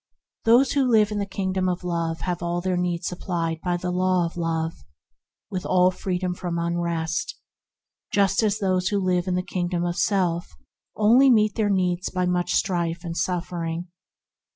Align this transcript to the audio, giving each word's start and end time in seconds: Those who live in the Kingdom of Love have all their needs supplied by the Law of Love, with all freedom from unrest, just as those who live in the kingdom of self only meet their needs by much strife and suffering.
Those 0.45 0.71
who 0.71 0.89
live 0.89 1.11
in 1.11 1.19
the 1.19 1.27
Kingdom 1.27 1.69
of 1.69 1.83
Love 1.83 2.21
have 2.21 2.41
all 2.41 2.59
their 2.59 2.75
needs 2.75 3.05
supplied 3.05 3.61
by 3.61 3.77
the 3.77 3.91
Law 3.91 4.25
of 4.25 4.35
Love, 4.35 4.73
with 5.51 5.63
all 5.63 5.91
freedom 5.91 6.33
from 6.33 6.57
unrest, 6.57 7.35
just 8.11 8.41
as 8.41 8.57
those 8.57 8.87
who 8.87 8.97
live 8.97 9.27
in 9.27 9.35
the 9.35 9.43
kingdom 9.43 9.85
of 9.85 9.95
self 9.97 10.55
only 10.95 11.29
meet 11.29 11.53
their 11.53 11.69
needs 11.69 12.09
by 12.09 12.25
much 12.25 12.53
strife 12.55 13.03
and 13.03 13.15
suffering. 13.15 13.89